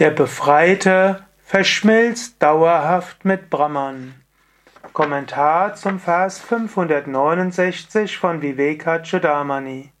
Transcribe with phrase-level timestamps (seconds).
[0.00, 4.14] Der Befreite verschmilzt dauerhaft mit Brahman.
[4.92, 9.92] Kommentar zum Vers 569 von Vivekachudamani.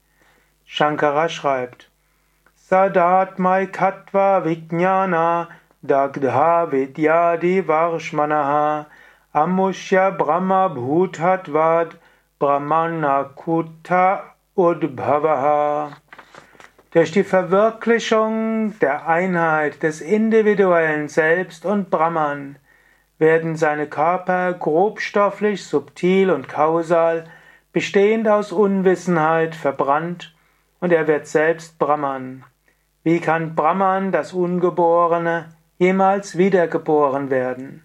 [0.64, 1.92] Shankara schreibt:
[2.56, 5.46] Sadatmai Katva Vijnana
[5.80, 8.86] Dagdha Vidyadi Varshmanaha
[9.32, 11.92] Amushya Brahma Bhuthatvad
[12.40, 14.22] Brahmanakuta
[14.56, 15.98] Udbhavaha
[16.94, 22.56] durch die Verwirklichung der Einheit des individuellen Selbst und Brahman
[23.18, 27.24] werden seine Körper grobstofflich, subtil und kausal,
[27.72, 30.36] bestehend aus Unwissenheit, verbrannt
[30.78, 32.44] und er wird selbst Brahman.
[33.02, 37.84] Wie kann Brahman, das Ungeborene, jemals wiedergeboren werden?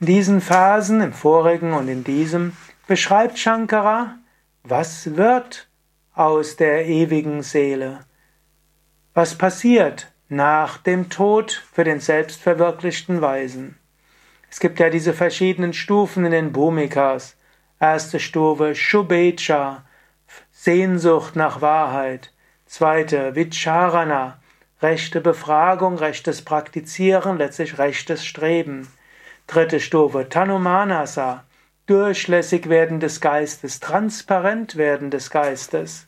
[0.00, 2.52] In diesen Phasen, im vorigen und in diesem,
[2.86, 4.16] beschreibt Shankara,
[4.64, 5.65] was wird
[6.16, 8.00] aus der ewigen Seele.
[9.12, 13.76] Was passiert nach dem Tod für den selbstverwirklichten Weisen?
[14.50, 17.36] Es gibt ja diese verschiedenen Stufen in den Bhumikas.
[17.78, 19.84] Erste Stufe Shubhecha,
[20.52, 22.32] Sehnsucht nach Wahrheit.
[22.64, 24.40] Zweite Vicharana,
[24.80, 28.88] rechte Befragung, rechtes Praktizieren, letztlich rechtes Streben.
[29.46, 31.44] Dritte Stufe Tanumanasa,
[31.86, 36.05] durchlässig werden des Geistes, transparent werden des Geistes,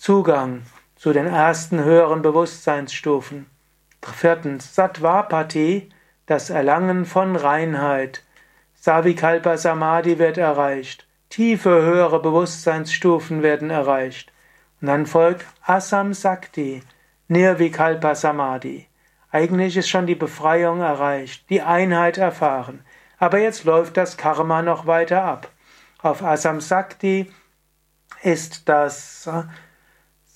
[0.00, 0.62] Zugang
[0.96, 3.50] zu den ersten höheren Bewusstseinsstufen.
[4.02, 5.90] Viertens, Sattvapati,
[6.24, 8.24] das Erlangen von Reinheit.
[8.72, 11.06] Savikalpa Samadhi wird erreicht.
[11.28, 14.32] Tiefe höhere Bewusstseinsstufen werden erreicht.
[14.80, 16.82] Und dann folgt Asam Sakti,
[17.28, 18.88] Nirvikalpa Samadhi.
[19.30, 22.86] Eigentlich ist schon die Befreiung erreicht, die Einheit erfahren.
[23.18, 25.50] Aber jetzt läuft das Karma noch weiter ab.
[25.98, 27.30] Auf Asam Sakti
[28.22, 29.28] ist das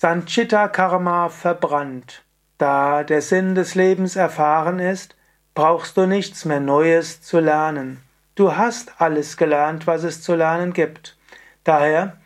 [0.05, 2.24] Sanchita Karma verbrannt.
[2.58, 5.16] Da der Sinn des Lebens erfahren ist,
[5.55, 8.02] brauchst du nichts mehr Neues zu lernen.
[8.34, 11.16] Du hast alles gelernt, was es zu lernen gibt.
[11.64, 12.19] Daher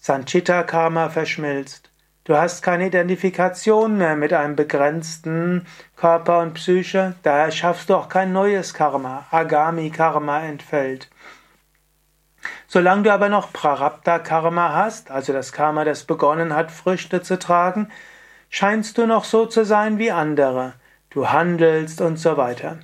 [0.00, 1.90] Sanchita Karma verschmilzt.
[2.22, 5.66] Du hast keine Identifikation mehr mit einem begrenzten
[5.96, 9.26] Körper und Psyche, daher schaffst du auch kein neues Karma.
[9.32, 11.10] Agami Karma entfällt.
[12.76, 17.38] Solange du aber noch Prarabdha Karma hast, also das Karma, das begonnen hat, Früchte zu
[17.38, 17.88] tragen,
[18.50, 20.74] scheinst du noch so zu sein wie andere.
[21.08, 22.80] Du handelst und so weiter.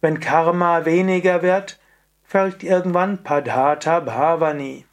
[0.00, 1.78] Wenn Karma weniger wird,
[2.24, 4.86] folgt irgendwann Padhata Bhavani.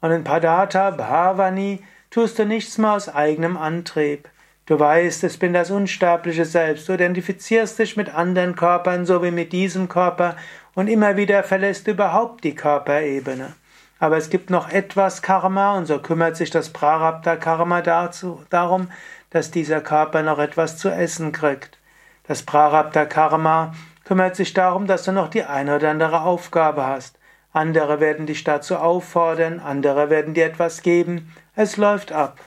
[0.00, 4.28] Und in Padhata Bhavani tust du nichts mehr aus eigenem Antrieb.
[4.66, 6.88] Du weißt, es bin das unsterbliche Selbst.
[6.88, 10.34] Du identifizierst dich mit anderen Körpern, so wie mit diesem Körper,
[10.74, 13.54] und immer wieder verlässt du überhaupt die Körperebene.
[14.02, 18.88] Aber es gibt noch etwas Karma, und so kümmert sich das Prarabdha Karma dazu, darum,
[19.30, 21.78] dass dieser Körper noch etwas zu essen kriegt.
[22.26, 23.72] Das Prarabdha Karma
[24.04, 27.16] kümmert sich darum, dass du noch die eine oder andere Aufgabe hast.
[27.52, 32.40] Andere werden dich dazu auffordern, andere werden dir etwas geben, es läuft ab.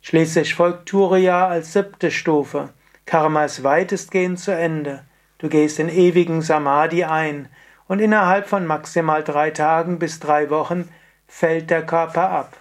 [0.00, 2.70] Schließlich folgt Turiya als siebte Stufe.
[3.04, 5.04] Karma ist weitestgehend zu Ende.
[5.36, 7.50] Du gehst in ewigen Samadhi ein
[7.90, 10.88] und innerhalb von maximal drei Tagen bis drei Wochen
[11.26, 12.56] fällt der Körper ab.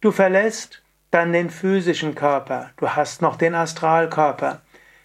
[0.00, 4.60] Du verlässt dann den physischen Körper, du hast noch den Astralkörper.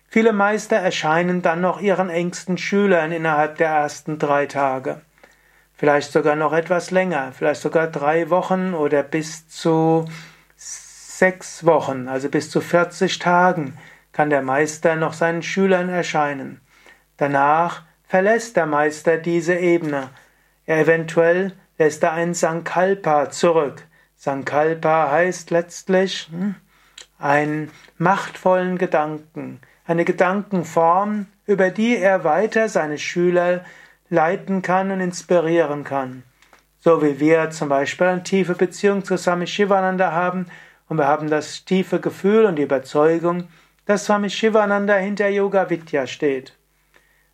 [0.07, 5.01] Viele Meister erscheinen dann noch ihren engsten Schülern innerhalb der ersten drei Tage
[5.75, 10.05] vielleicht sogar noch etwas länger, vielleicht sogar drei Wochen oder bis zu
[10.55, 13.77] sechs Wochen, also bis zu 40 Tagen,
[14.11, 16.61] kann der Meister noch seinen Schülern erscheinen.
[17.17, 20.09] Danach verlässt der Meister diese Ebene.
[20.65, 23.83] Eventuell lässt er ein Sankalpa zurück.
[24.15, 26.55] Sankalpa heißt letztlich hm,
[27.19, 33.63] einen machtvollen Gedanken, eine Gedankenform, über die er weiter seine Schüler
[34.09, 36.23] leiten kann und inspirieren kann.
[36.79, 40.47] So wie wir zum Beispiel eine tiefe Beziehung zu Swami Shivananda haben
[40.87, 43.47] und wir haben das tiefe Gefühl und die Überzeugung,
[43.85, 46.55] dass Swami Shivananda hinter Yoga Vidya steht.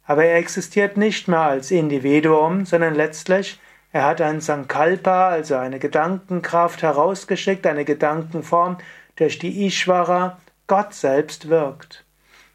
[0.05, 3.59] Aber er existiert nicht mehr als Individuum, sondern letztlich
[3.93, 8.77] er hat ein Sankalpa, also eine Gedankenkraft herausgeschickt, eine Gedankenform,
[9.17, 10.37] durch die Ishvara,
[10.67, 12.05] Gott selbst wirkt.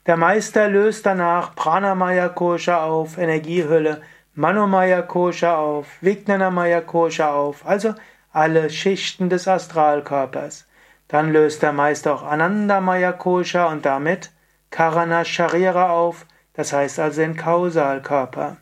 [0.06, 4.00] Der Meister löst danach Pranamaya Kosha auf, Energiehülle,
[4.34, 7.94] Manomaya Kosha auf, Vijnanamaya Kosha auf, also
[8.32, 10.66] alle Schichten des Astralkörpers.
[11.08, 14.30] Dann löst der Meister auch Anandamaya Kosha und damit
[14.70, 16.24] Karana Sharira auf,
[16.56, 18.56] das heißt also den Kausalkörper.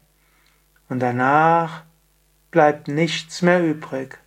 [0.89, 1.85] Und danach
[2.51, 4.19] bleibt nichts mehr übrig.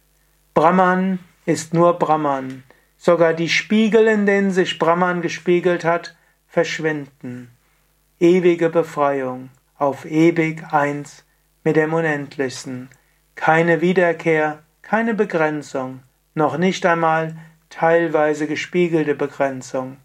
[0.53, 2.63] Brahman ist nur Brahman.
[2.97, 6.15] Sogar die Spiegel, in denen sich Brahman gespiegelt hat,
[6.47, 7.51] verschwinden.
[8.19, 11.25] Ewige Befreiung, auf ewig eins
[11.63, 12.89] mit dem Unendlichsten.
[13.35, 15.99] Keine Wiederkehr, keine Begrenzung,
[16.33, 17.37] noch nicht einmal
[17.69, 19.97] teilweise gespiegelte Begrenzung.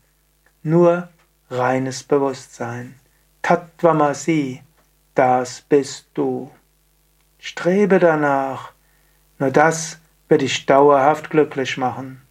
[0.62, 1.08] Nur
[1.48, 2.94] reines Bewusstsein.
[3.52, 4.62] Tattvamasi,
[5.14, 6.50] das bist du.
[7.38, 8.72] Strebe danach,
[9.38, 12.22] nur das wird dich dauerhaft glücklich machen.